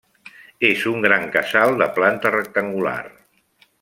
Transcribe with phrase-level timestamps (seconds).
[0.69, 2.99] És un gran casal de planta rectangular.